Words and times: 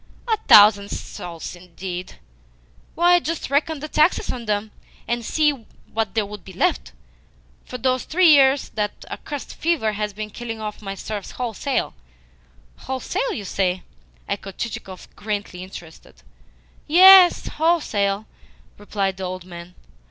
A 0.27 0.37
thousand 0.47 0.89
souls, 0.89 1.55
indeed! 1.55 2.13
Why, 2.95 3.19
just 3.19 3.51
reckon 3.51 3.81
the 3.81 3.87
taxes 3.87 4.31
on 4.31 4.45
them, 4.47 4.71
and 5.07 5.23
see 5.23 5.51
what 5.93 6.15
there 6.15 6.25
would 6.25 6.43
be 6.43 6.53
left! 6.53 6.93
For 7.65 7.77
these 7.77 8.05
three 8.05 8.29
years 8.31 8.69
that 8.69 9.05
accursed 9.11 9.53
fever 9.53 9.91
has 9.91 10.11
been 10.11 10.31
killing 10.31 10.59
off 10.59 10.81
my 10.81 10.95
serfs 10.95 11.29
wholesale." 11.33 11.93
"Wholesale, 12.77 13.33
you 13.33 13.45
say?" 13.45 13.83
echoed 14.27 14.57
Chichikov, 14.57 15.07
greatly 15.15 15.61
interested. 15.61 16.23
"Yes, 16.87 17.47
wholesale," 17.47 18.25
replied 18.79 19.17
the 19.17 19.23
old 19.25 19.45
man. 19.45 19.75